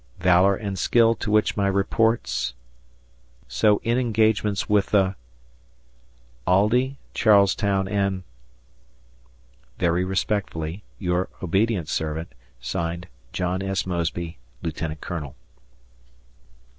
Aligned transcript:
valor 0.19 0.55
and 0.55 0.79
skill 0.79 1.13
to 1.13 1.29
which 1.29 1.55
my 1.55 1.67
reports... 1.67 2.55
so 3.47 3.77
in 3.83 3.99
engagements 3.99 4.67
with 4.67 4.87
the... 4.87 5.13
Aldie, 6.47 6.95
Charles 7.13 7.53
Town, 7.53 7.87
and... 7.87 8.23
Very 9.77 10.03
respectfully, 10.03 10.81
Your 10.97 11.29
obedient 11.43 11.87
servant, 11.87 12.31
(Signed) 12.59 13.07
John 13.31 13.61
S. 13.61 13.85
Mosby, 13.85 14.39
Lieutenant 14.63 15.01
Colonel. 15.01 15.35